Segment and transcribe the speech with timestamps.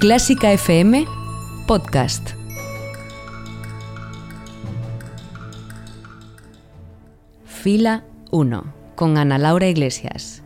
[0.00, 1.04] Clásica FM
[1.66, 2.30] Podcast.
[7.44, 10.39] Fila 1 con Ana Laura Iglesias.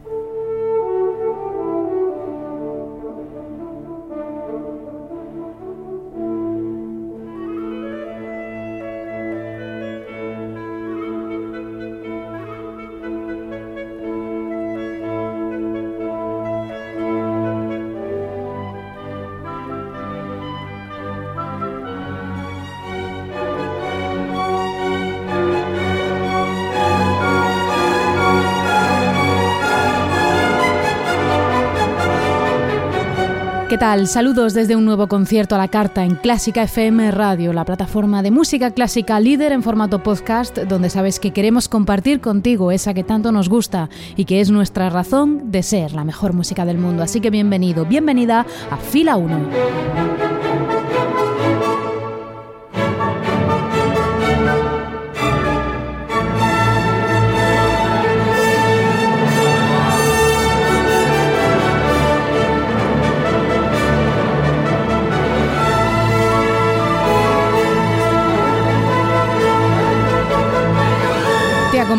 [33.75, 34.07] ¿Qué tal?
[34.07, 38.31] Saludos desde un nuevo concierto a la carta en Clásica FM Radio, la plataforma de
[38.31, 43.33] música clásica líder en formato podcast, donde sabes que queremos compartir contigo esa que tanto
[43.33, 47.03] nos gusta y que es nuestra razón de ser la mejor música del mundo.
[47.03, 50.74] Así que bienvenido, bienvenida a Fila 1.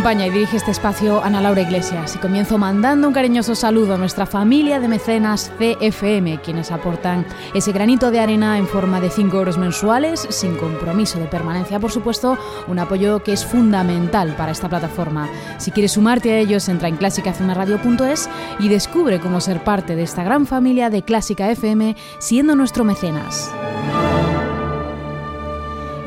[0.06, 4.28] Y dirige este espacio Ana Laura Iglesias y comienzo mandando un cariñoso saludo a nuestra
[4.28, 7.26] familia de mecenas CFM, quienes aportan
[7.56, 11.92] ese granito de arena en forma de 5 euros mensuales, sin compromiso de permanencia, por
[11.92, 15.28] supuesto, un apoyo que es fundamental para esta plataforma.
[15.58, 20.24] Si quieres sumarte a ellos, entra en clásicafmradio.es y descubre cómo ser parte de esta
[20.24, 23.52] gran familia de Clásica FM siendo nuestro mecenas.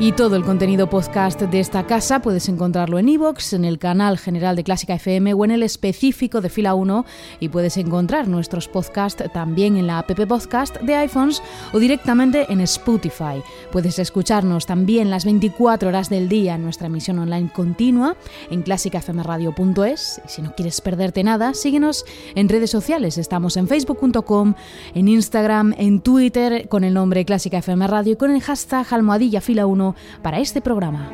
[0.01, 4.17] Y todo el contenido podcast de esta casa puedes encontrarlo en iVoox, en el canal
[4.17, 7.05] general de Clásica FM o en el específico de Fila 1
[7.41, 12.61] y puedes encontrar nuestros podcasts también en la app podcast de iPhones o directamente en
[12.61, 13.43] Spotify.
[13.73, 18.15] Puedes escucharnos también las 24 horas del día en nuestra emisión online continua
[18.49, 22.05] en clásicafmradio.es y si no quieres perderte nada, síguenos
[22.35, 23.17] en redes sociales.
[23.17, 24.53] Estamos en facebook.com,
[24.95, 29.41] en Instagram, en Twitter con el nombre Clásica FM Radio y con el hashtag almohadilla
[29.41, 29.88] fila 1
[30.21, 31.09] para este programa.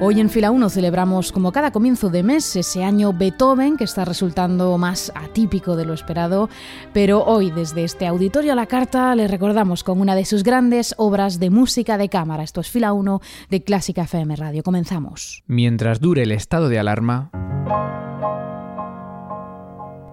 [0.00, 4.04] Hoy en Fila 1 celebramos como cada comienzo de mes ese año Beethoven que está
[4.04, 6.50] resultando más atípico de lo esperado,
[6.92, 10.94] pero hoy desde este auditorio a la carta le recordamos con una de sus grandes
[10.98, 12.42] obras de música de cámara.
[12.42, 14.64] Esto es Fila 1 de Clásica FM Radio.
[14.64, 15.44] Comenzamos.
[15.46, 17.30] Mientras dure el estado de alarma,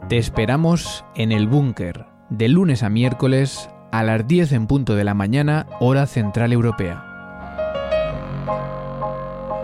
[0.10, 5.04] te esperamos en el búnker de lunes a miércoles a las 10 en punto de
[5.04, 7.06] la mañana, hora central europea.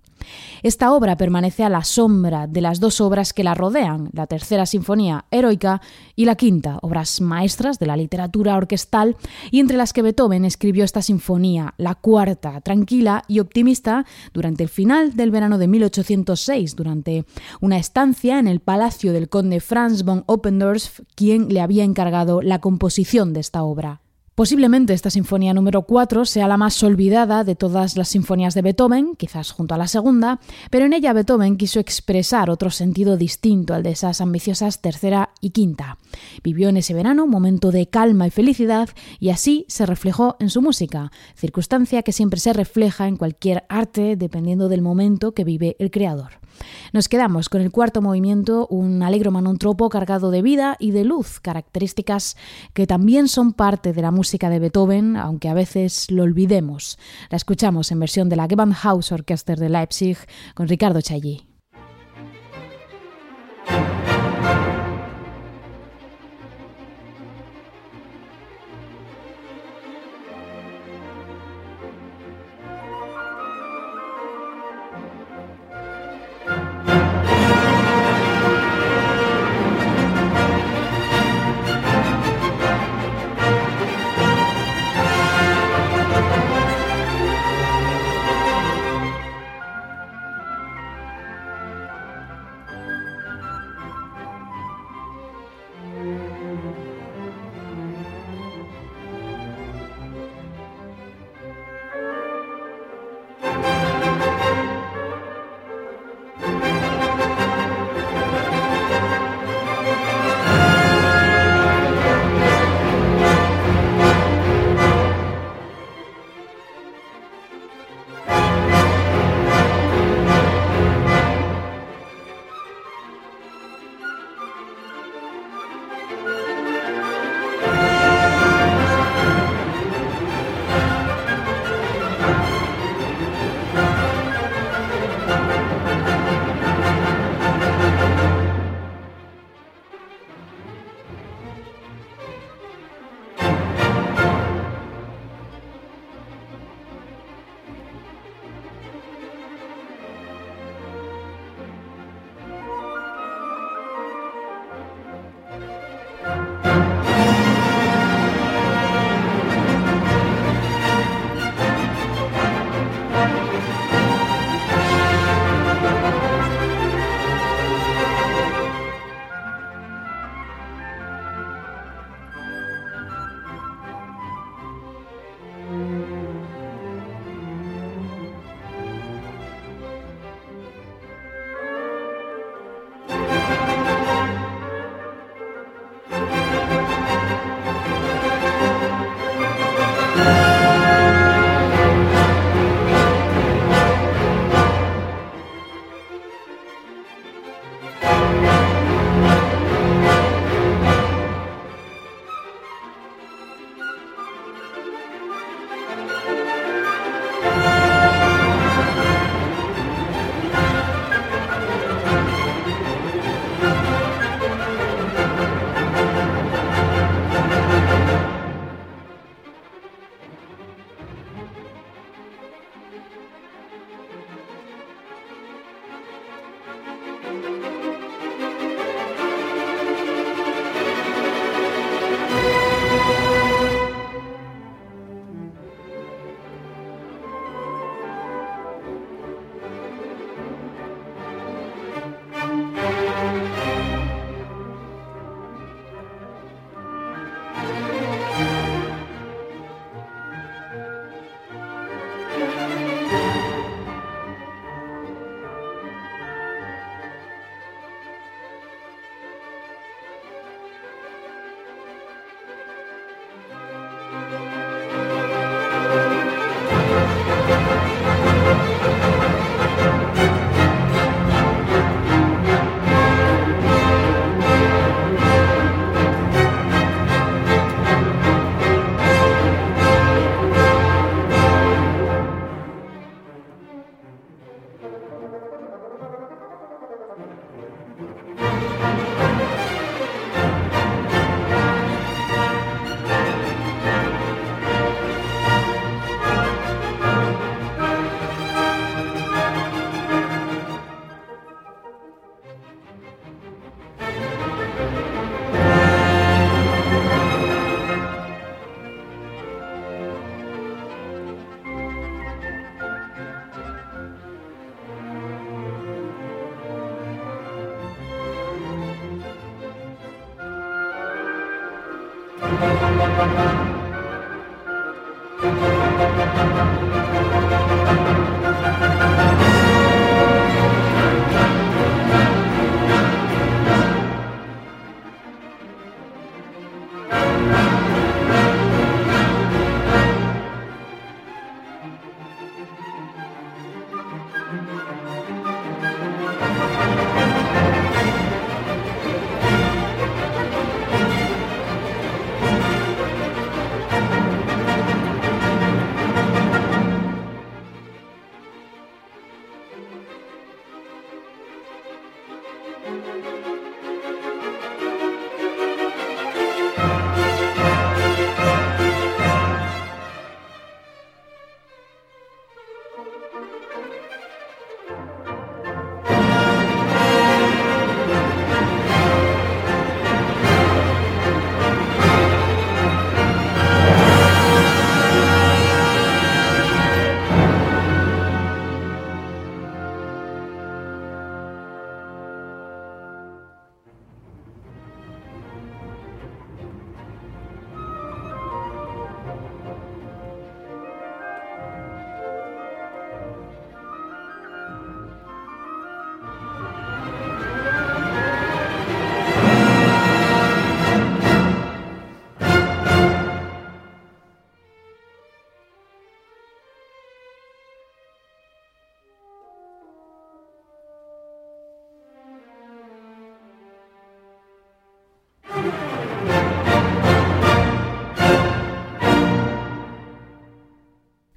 [0.63, 4.65] Esta obra permanece a la sombra de las dos obras que la rodean, la tercera
[4.65, 5.81] sinfonía heroica
[6.15, 9.15] y la quinta, obras maestras de la literatura orquestal
[9.51, 14.69] y entre las que Beethoven escribió esta sinfonía, la cuarta, tranquila y optimista, durante el
[14.69, 17.25] final del verano de 1806, durante
[17.61, 22.59] una estancia en el palacio del conde Franz von Oppendorf, quien le había encargado la
[22.59, 24.04] composición de esta obra.
[24.35, 29.15] Posiblemente esta sinfonía número 4 sea la más olvidada de todas las sinfonías de Beethoven,
[29.15, 33.83] quizás junto a la segunda, pero en ella Beethoven quiso expresar otro sentido distinto al
[33.83, 35.99] de esas ambiciosas tercera y quinta.
[36.43, 38.89] Vivió en ese verano un momento de calma y felicidad
[39.21, 44.17] y así se reflejó en su música, circunstancia que siempre se refleja en cualquier arte
[44.17, 46.41] dependiendo del momento que vive el creador.
[46.93, 51.41] Nos quedamos con el cuarto movimiento, un alegro manontropo cargado de vida y de luz,
[51.41, 52.37] características
[52.73, 56.97] que también son parte de la música de Beethoven, aunque a veces lo olvidemos.
[57.29, 60.17] La escuchamos en versión de la Gewandhaus Orchester de Leipzig
[60.55, 61.45] con Ricardo Chailly.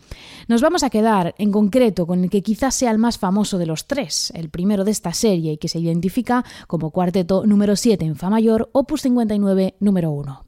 [0.49, 3.67] Nos vamos a quedar en concreto con el que quizás sea el más famoso de
[3.67, 7.02] los tres, el primero de esta serie y que se identifica como cuarteto
[7.47, 10.45] número 7 en Fa mayor, opus 59 número 1.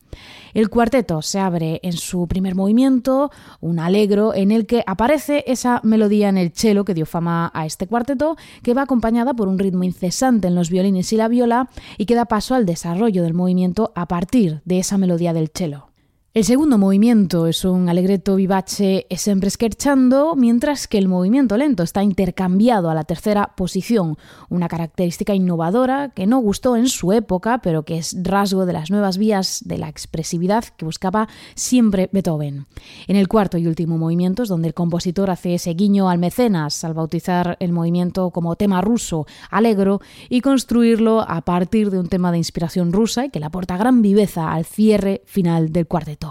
[0.55, 5.81] El cuarteto se abre en su primer movimiento, un alegro en el que aparece esa
[5.83, 9.59] melodía en el cello que dio fama a este cuarteto, que va acompañada por un
[9.59, 13.35] ritmo incesante en los violines y la viola y que da paso al desarrollo del
[13.35, 15.94] movimiento a partir de esa melodía del cello.
[16.35, 21.85] El segundo movimiento es un allegretto vivace e sempre scherchando, mientras que el movimiento lento
[21.85, 27.59] está intercambiado a la tercera posición, una característica innovadora que no gustó en su época,
[27.59, 32.67] pero que es rasgo de las nuevas vías de la expresividad que buscaba siempre Beethoven.
[33.07, 36.83] En el cuarto y último movimiento es donde el compositor hace ese guiño al mecenas
[36.83, 42.33] al bautizar el movimiento como tema ruso, alegro, y construirlo a partir de un tema
[42.33, 46.24] de inspiración rusa y que le aporta gran viveza al cierre final del cuarteto.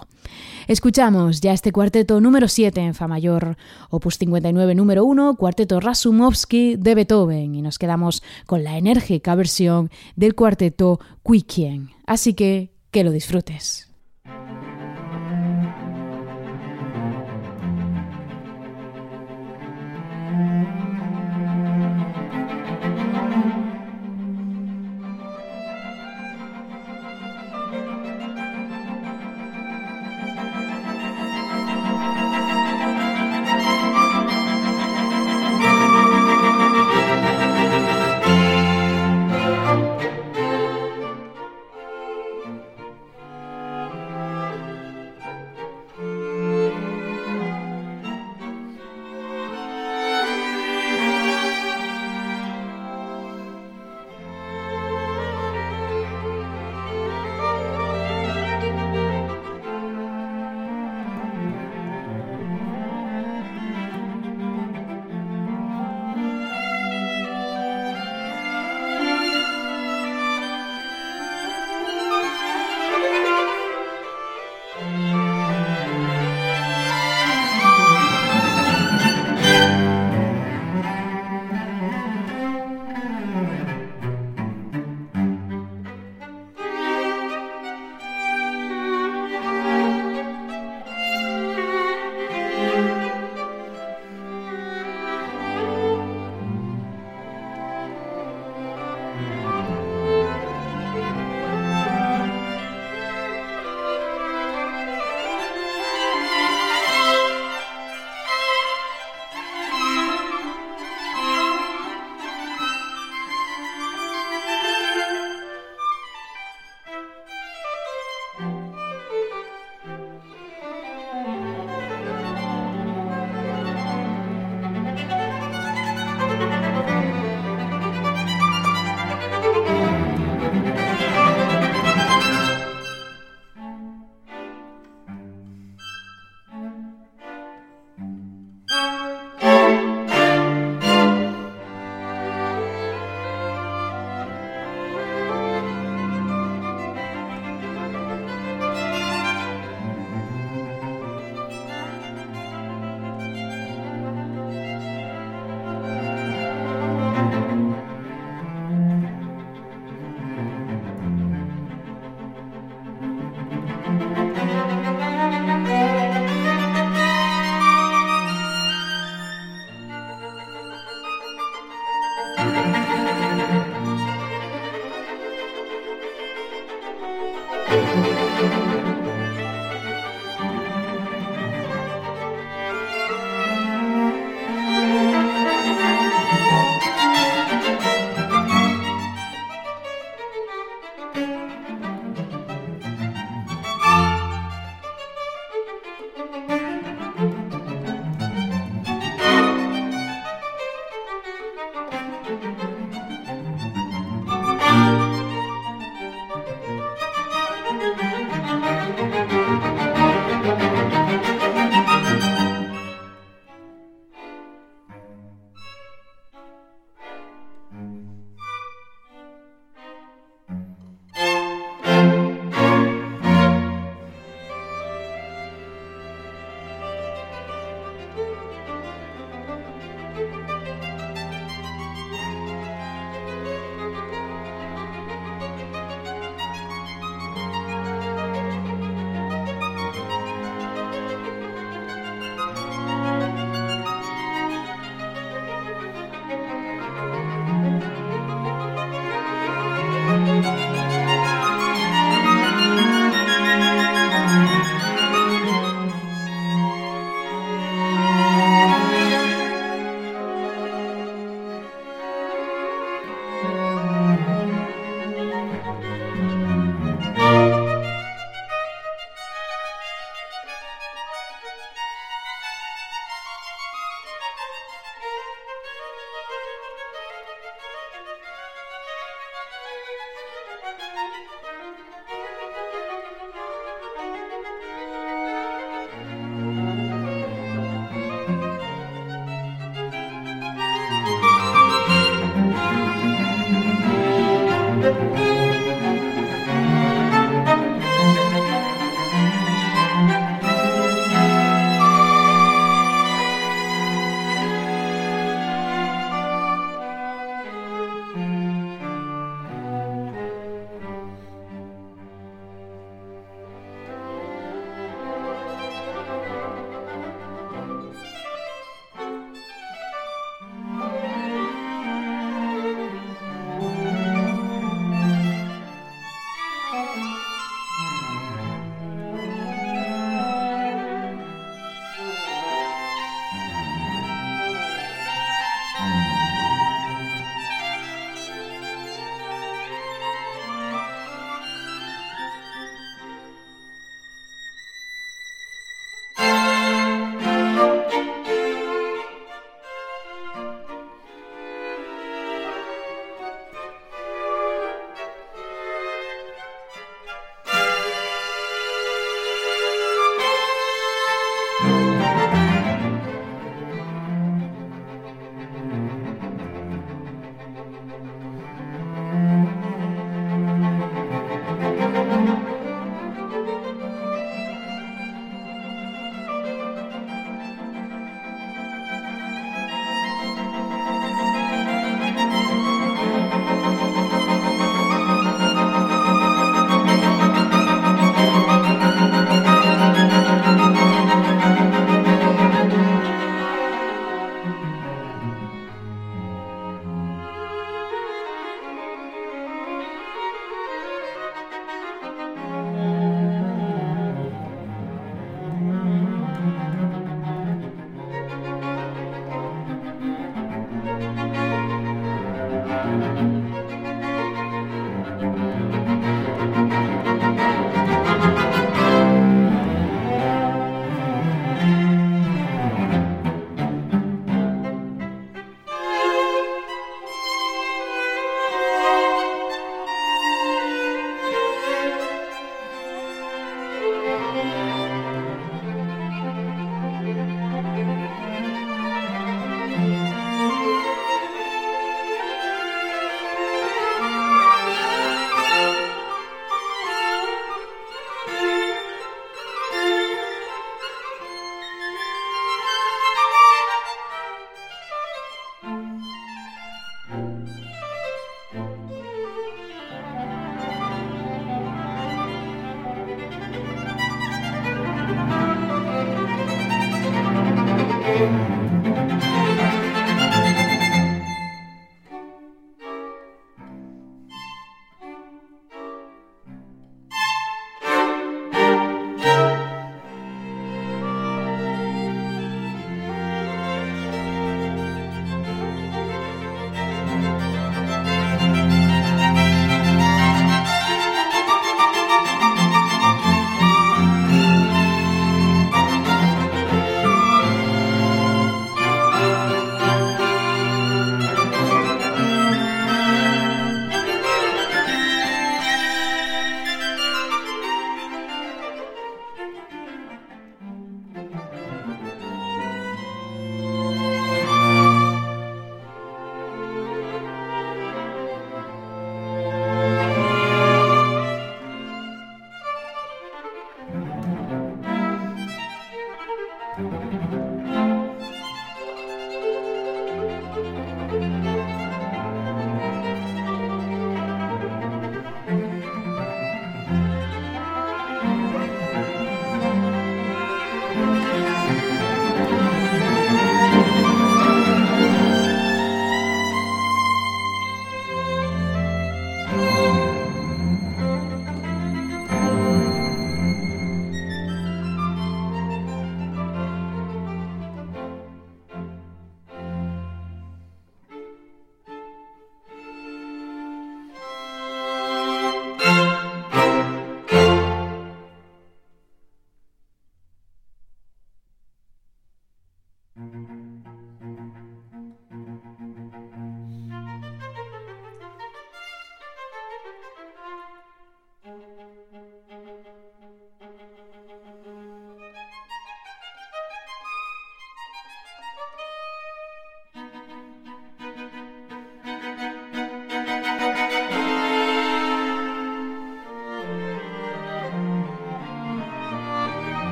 [0.67, 3.57] Escuchamos ya este cuarteto número 7 en Fa mayor,
[3.89, 9.89] opus 59 número 1, cuarteto Rasumovsky de Beethoven, y nos quedamos con la enérgica versión
[10.15, 11.89] del cuarteto Quikien.
[12.05, 13.92] Así que que lo disfrutes.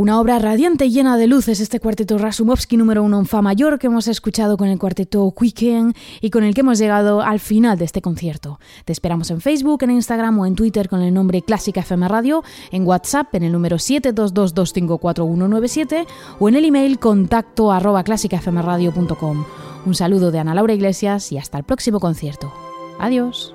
[0.00, 3.78] Una obra radiante y llena de luces, este cuarteto Rasumovsky número uno en Fa mayor
[3.78, 5.92] que hemos escuchado con el cuarteto Quicken
[6.22, 8.58] y con el que hemos llegado al final de este concierto.
[8.86, 12.42] Te esperamos en Facebook, en Instagram o en Twitter con el nombre Clásica FM Radio,
[12.70, 16.06] en WhatsApp en el número 722254197
[16.38, 19.44] o en el email contacto arroba clásicafmradio.com.
[19.84, 22.50] Un saludo de Ana Laura Iglesias y hasta el próximo concierto.
[22.98, 23.54] Adiós.